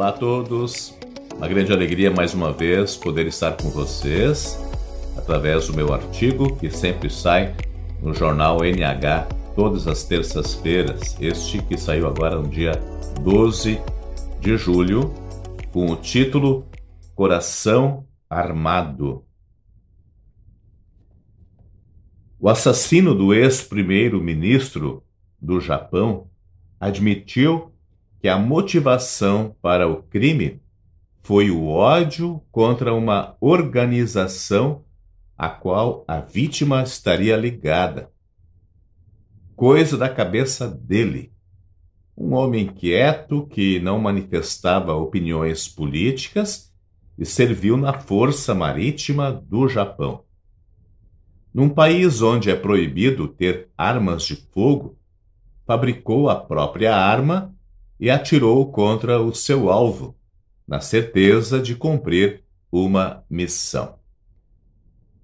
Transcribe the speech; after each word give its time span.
Olá 0.00 0.08
a 0.08 0.12
todos, 0.12 0.96
uma 1.36 1.46
grande 1.46 1.74
alegria 1.74 2.10
mais 2.10 2.32
uma 2.32 2.54
vez 2.54 2.96
poder 2.96 3.26
estar 3.26 3.54
com 3.58 3.68
vocês 3.68 4.58
através 5.14 5.66
do 5.66 5.76
meu 5.76 5.92
artigo 5.92 6.56
que 6.56 6.70
sempre 6.70 7.10
sai 7.10 7.54
no 8.00 8.14
jornal 8.14 8.64
NH 8.64 9.28
todas 9.54 9.86
as 9.86 10.02
terças-feiras. 10.02 11.20
Este 11.20 11.62
que 11.64 11.76
saiu 11.76 12.08
agora 12.08 12.36
no 12.40 12.48
dia 12.48 12.72
12 13.20 13.78
de 14.40 14.56
julho 14.56 15.12
com 15.70 15.90
o 15.90 15.96
título 15.96 16.66
Coração 17.14 18.06
Armado. 18.30 19.22
O 22.38 22.48
assassino 22.48 23.14
do 23.14 23.34
ex-primeiro-ministro 23.34 25.04
do 25.38 25.60
Japão 25.60 26.26
admitiu 26.80 27.69
que 28.20 28.28
a 28.28 28.38
motivação 28.38 29.56
para 29.62 29.88
o 29.88 30.02
crime 30.02 30.60
foi 31.22 31.50
o 31.50 31.66
ódio 31.66 32.42
contra 32.50 32.92
uma 32.92 33.36
organização 33.40 34.84
a 35.36 35.48
qual 35.48 36.04
a 36.06 36.20
vítima 36.20 36.82
estaria 36.82 37.34
ligada. 37.34 38.10
Coisa 39.56 39.96
da 39.96 40.08
cabeça 40.08 40.68
dele. 40.68 41.32
Um 42.14 42.34
homem 42.34 42.66
quieto 42.66 43.46
que 43.46 43.80
não 43.80 43.98
manifestava 43.98 44.92
opiniões 44.92 45.66
políticas 45.66 46.70
e 47.16 47.24
serviu 47.24 47.78
na 47.78 47.98
Força 47.98 48.54
Marítima 48.54 49.32
do 49.32 49.66
Japão. 49.66 50.24
Num 51.54 51.70
país 51.70 52.20
onde 52.20 52.50
é 52.50 52.54
proibido 52.54 53.26
ter 53.26 53.70
armas 53.78 54.24
de 54.24 54.36
fogo, 54.36 54.98
fabricou 55.66 56.28
a 56.28 56.36
própria 56.36 56.94
arma 56.94 57.54
e 58.00 58.08
atirou 58.08 58.72
contra 58.72 59.20
o 59.20 59.34
seu 59.34 59.70
alvo, 59.70 60.16
na 60.66 60.80
certeza 60.80 61.60
de 61.60 61.76
cumprir 61.76 62.42
uma 62.72 63.22
missão. 63.28 63.98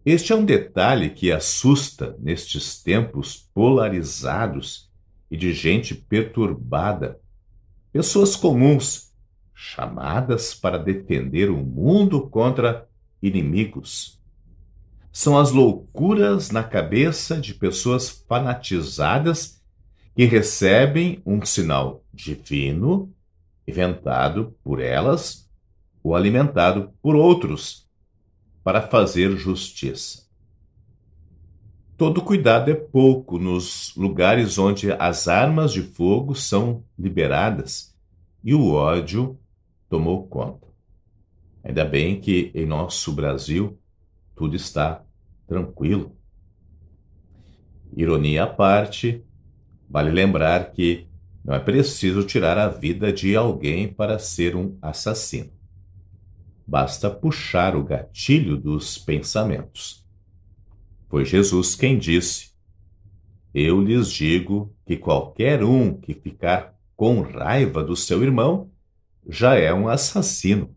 Este 0.04 0.32
é 0.32 0.36
um 0.36 0.44
detalhe 0.44 1.10
que 1.10 1.32
assusta 1.32 2.14
nestes 2.20 2.82
tempos 2.82 3.48
polarizados 3.54 4.92
e 5.30 5.36
de 5.38 5.54
gente 5.54 5.94
perturbada. 5.94 7.18
Pessoas 7.90 8.36
comuns, 8.36 9.10
chamadas 9.54 10.54
para 10.54 10.78
defender 10.78 11.50
o 11.50 11.56
mundo 11.56 12.28
contra 12.28 12.86
inimigos. 13.22 14.20
São 15.10 15.38
as 15.38 15.50
loucuras 15.50 16.50
na 16.50 16.62
cabeça 16.62 17.40
de 17.40 17.54
pessoas 17.54 18.10
fanatizadas 18.28 19.62
que 20.16 20.24
recebem 20.24 21.20
um 21.26 21.44
sinal 21.44 22.02
divino, 22.10 23.14
inventado 23.68 24.56
por 24.64 24.80
elas 24.80 25.46
ou 26.02 26.16
alimentado 26.16 26.90
por 27.02 27.14
outros 27.14 27.86
para 28.64 28.80
fazer 28.80 29.36
justiça. 29.36 30.24
Todo 31.98 32.22
cuidado 32.22 32.70
é 32.70 32.74
pouco 32.74 33.38
nos 33.38 33.94
lugares 33.94 34.56
onde 34.56 34.90
as 34.90 35.28
armas 35.28 35.70
de 35.70 35.82
fogo 35.82 36.34
são 36.34 36.82
liberadas 36.98 37.94
e 38.42 38.54
o 38.54 38.72
ódio 38.72 39.38
tomou 39.86 40.26
conta. 40.26 40.66
Ainda 41.62 41.84
bem 41.84 42.18
que 42.18 42.50
em 42.54 42.64
nosso 42.64 43.12
Brasil 43.12 43.78
tudo 44.34 44.56
está 44.56 45.04
tranquilo. 45.46 46.16
Ironia 47.94 48.44
à 48.44 48.46
parte, 48.46 49.22
vale 49.88 50.10
lembrar 50.10 50.72
que 50.72 51.06
não 51.44 51.54
é 51.54 51.60
preciso 51.60 52.24
tirar 52.24 52.58
a 52.58 52.68
vida 52.68 53.12
de 53.12 53.36
alguém 53.36 53.86
para 53.86 54.18
ser 54.18 54.56
um 54.56 54.76
assassino. 54.82 55.50
Basta 56.66 57.08
puxar 57.08 57.76
o 57.76 57.84
gatilho 57.84 58.56
dos 58.56 58.98
pensamentos. 58.98 60.04
Foi 61.08 61.24
Jesus 61.24 61.76
quem 61.76 61.96
disse: 61.96 62.50
Eu 63.54 63.80
lhes 63.80 64.10
digo 64.10 64.74
que 64.84 64.96
qualquer 64.96 65.62
um 65.62 65.94
que 65.94 66.14
ficar 66.14 66.76
com 66.96 67.20
raiva 67.20 67.84
do 67.84 67.94
seu 67.94 68.22
irmão 68.24 68.70
já 69.28 69.54
é 69.54 69.72
um 69.72 69.88
assassino. 69.88 70.74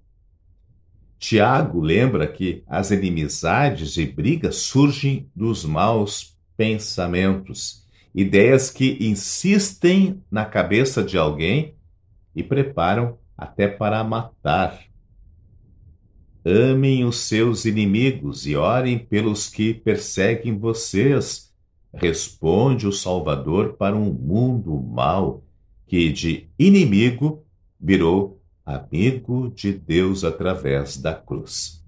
Tiago 1.17 1.81
lembra 1.81 2.27
que 2.27 2.63
as 2.67 2.91
inimizades 2.91 3.97
e 3.97 4.05
brigas 4.05 4.57
surgem 4.57 5.29
dos 5.35 5.65
maus 5.65 6.37
pensamentos, 6.55 7.85
ideias 8.13 8.69
que 8.69 8.97
insistem 8.99 10.21
na 10.31 10.45
cabeça 10.45 11.03
de 11.03 11.17
alguém 11.17 11.75
e 12.35 12.43
preparam 12.43 13.17
até 13.37 13.67
para 13.67 14.03
matar. 14.03 14.79
Amem 16.43 17.05
os 17.05 17.17
seus 17.17 17.65
inimigos 17.65 18.47
e 18.47 18.55
orem 18.55 18.97
pelos 18.97 19.49
que 19.49 19.73
perseguem 19.73 20.57
vocês. 20.57 21.53
Responde 21.93 22.87
o 22.87 22.91
Salvador 22.91 23.73
para 23.73 23.95
um 23.95 24.11
mundo 24.13 24.73
mau 24.81 25.43
que 25.87 26.11
de 26.11 26.47
inimigo 26.57 27.43
virou 27.79 28.39
amigo 28.65 29.49
de 29.49 29.73
Deus 29.73 30.23
através 30.23 30.97
da 30.97 31.13
cruz. 31.13 31.83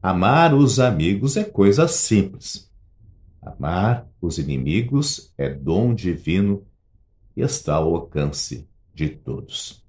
Amar 0.00 0.54
os 0.54 0.78
amigos 0.78 1.36
é 1.36 1.44
coisa 1.44 1.88
simples. 1.88 2.70
Amar 3.44 4.08
os 4.20 4.38
inimigos 4.38 5.32
é 5.36 5.48
dom 5.48 5.94
divino 5.94 6.66
e 7.36 7.42
está 7.42 7.74
ao 7.74 7.94
alcance 7.94 8.66
de 8.94 9.08
todos. 9.08 9.84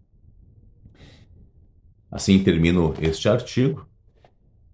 Assim 2.12 2.44
termino 2.44 2.94
este 3.02 3.30
artigo. 3.30 3.88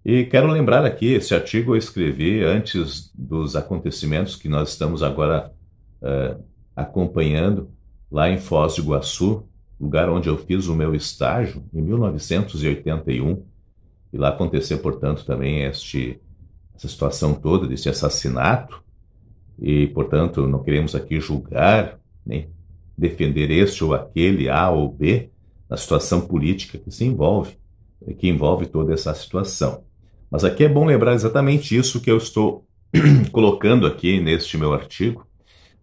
E 0.04 0.24
quero 0.24 0.48
lembrar 0.48 0.84
aqui, 0.84 1.12
esse 1.12 1.34
artigo 1.34 1.74
eu 1.74 1.78
escrevi 1.78 2.42
antes 2.42 3.12
dos 3.14 3.54
acontecimentos 3.54 4.34
que 4.34 4.48
nós 4.48 4.70
estamos 4.70 5.02
agora 5.02 5.52
uh, 6.00 6.42
acompanhando 6.74 7.70
lá 8.10 8.28
em 8.28 8.38
Foz 8.38 8.74
do 8.74 8.82
Iguaçu, 8.82 9.46
lugar 9.80 10.08
onde 10.08 10.28
eu 10.28 10.36
fiz 10.36 10.66
o 10.66 10.74
meu 10.74 10.94
estágio 10.94 11.64
em 11.72 11.80
1981. 11.80 13.44
E 14.12 14.18
lá 14.18 14.28
aconteceu, 14.28 14.78
portanto, 14.78 15.24
também 15.24 15.62
este, 15.62 16.20
essa 16.82 16.88
situação 16.88 17.34
toda 17.34 17.66
desse 17.66 17.88
assassinato. 17.88 18.82
E, 19.58 19.86
portanto, 19.88 20.46
não 20.48 20.62
queremos 20.62 20.94
aqui 20.94 21.20
julgar, 21.20 21.98
nem 22.26 22.48
defender 22.98 23.50
este 23.50 23.84
ou 23.84 23.94
aquele, 23.94 24.48
A 24.48 24.70
ou 24.70 24.90
B, 24.90 25.30
na 25.70 25.76
situação 25.76 26.20
política 26.20 26.78
que 26.78 26.90
se 26.90 27.04
envolve, 27.04 27.56
que 28.18 28.28
envolve 28.28 28.66
toda 28.66 28.92
essa 28.92 29.14
situação. 29.14 29.84
Mas 30.30 30.44
aqui 30.44 30.64
é 30.64 30.68
bom 30.68 30.84
lembrar 30.84 31.14
exatamente 31.14 31.76
isso 31.76 32.00
que 32.00 32.10
eu 32.10 32.16
estou 32.16 32.66
colocando 33.30 33.86
aqui 33.86 34.20
neste 34.20 34.58
meu 34.58 34.72
artigo, 34.72 35.26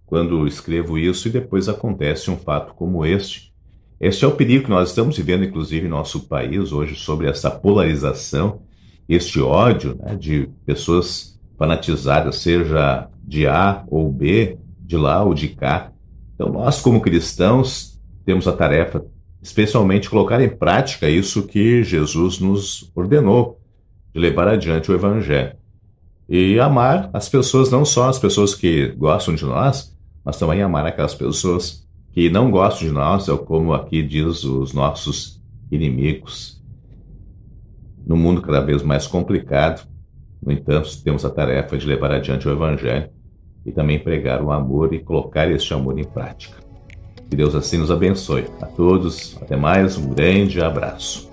quando 0.06 0.48
escrevo 0.48 0.98
isso 0.98 1.28
e 1.28 1.32
depois 1.32 1.70
acontece 1.70 2.30
um 2.30 2.38
fato 2.38 2.74
como 2.74 3.06
este. 3.06 3.54
Este 4.00 4.26
é 4.26 4.28
o 4.28 4.36
perigo 4.36 4.66
que 4.66 4.70
nós 4.70 4.90
estamos 4.90 5.18
vivendo, 5.18 5.44
inclusive, 5.44 5.86
em 5.86 5.90
nosso 5.90 6.22
país 6.22 6.72
hoje, 6.72 6.96
sobre 6.96 7.28
essa 7.28 7.52
polarização, 7.52 8.62
este 9.10 9.42
ódio 9.42 9.98
né, 10.00 10.16
de 10.16 10.48
pessoas 10.66 11.38
fanatizadas, 11.58 12.38
seja 12.38 13.10
de 13.24 13.48
A 13.48 13.84
ou 13.88 14.12
B, 14.12 14.58
de 14.80 14.96
lá 14.96 15.24
ou 15.24 15.34
de 15.34 15.50
cá. 15.50 15.92
Então, 16.36 16.50
nós, 16.50 16.80
como 16.80 17.02
cristãos, 17.02 18.00
temos 18.24 18.48
a 18.48 18.54
tarefa 18.54 19.04
especialmente 19.42 20.10
colocar 20.10 20.42
em 20.42 20.50
prática 20.50 21.10
isso 21.10 21.48
que 21.48 21.84
Jesus 21.84 22.40
nos 22.40 22.92
ordenou, 22.94 23.60
de 24.14 24.20
levar 24.20 24.48
adiante 24.48 24.92
o 24.92 24.94
Evangelho. 24.94 25.56
E 26.28 26.60
amar 26.60 27.10
as 27.14 27.28
pessoas, 27.28 27.72
não 27.72 27.86
só 27.86 28.10
as 28.10 28.20
pessoas 28.20 28.54
que 28.54 28.90
gostam 28.90 29.34
de 29.34 29.46
nós, 29.46 29.96
mas 30.24 30.38
também 30.38 30.62
amar 30.62 30.86
aquelas 30.86 31.16
pessoas 31.16 31.88
que 32.12 32.30
não 32.30 32.52
gostam 32.52 32.88
de 32.88 32.94
nós, 32.94 33.28
ou 33.28 33.38
como 33.40 33.74
aqui 33.74 34.04
diz 34.04 34.44
os 34.44 34.74
nossos 34.74 35.42
inimigos. 35.72 36.59
No 38.10 38.18
mundo 38.18 38.42
cada 38.42 38.60
vez 38.60 38.82
mais 38.82 39.06
complicado, 39.06 39.88
no 40.42 40.52
entanto, 40.52 40.90
temos 41.04 41.24
a 41.24 41.30
tarefa 41.30 41.78
de 41.78 41.86
levar 41.86 42.12
adiante 42.12 42.48
o 42.48 42.52
Evangelho 42.52 43.08
e 43.64 43.72
também 43.72 44.00
pregar 44.00 44.42
o 44.42 44.52
amor 44.52 44.92
e 44.96 45.00
colocar 45.00 45.48
este 45.52 45.72
amor 45.76 46.00
em 46.00 46.04
prática. 46.04 46.58
Que 47.30 47.36
Deus 47.36 47.54
assim 47.54 47.78
nos 47.78 47.92
abençoe. 47.92 48.46
A 48.60 48.66
todos, 48.66 49.38
até 49.40 49.56
mais, 49.56 49.96
um 49.96 50.12
grande 50.12 50.60
abraço. 50.60 51.30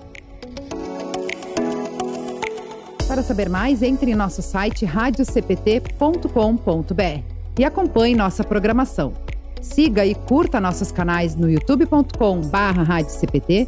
Para 3.07 3.23
saber 3.23 3.49
mais, 3.49 3.81
entre 3.81 4.11
em 4.11 4.15
nosso 4.15 4.43
site 4.43 4.85
radiocpt.com.br 4.85 7.23
e 7.57 7.65
acompanhe 7.65 8.15
nossa 8.15 8.43
programação. 8.43 9.13
Siga 9.63 10.05
e 10.05 10.13
curta 10.13 10.61
nossos 10.61 10.91
canais 10.91 11.35
no 11.35 11.49
youtube.com/radiocpt, 11.49 13.67